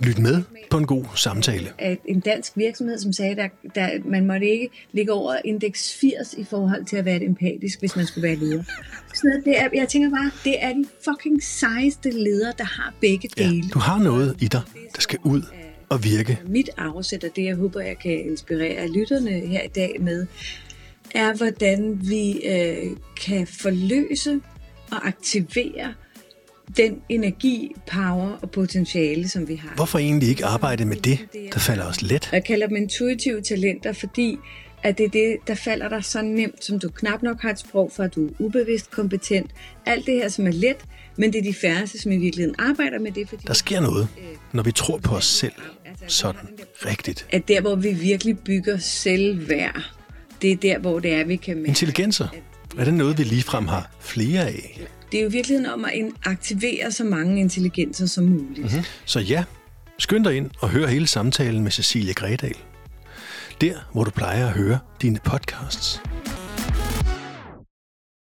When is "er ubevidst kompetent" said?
38.26-39.50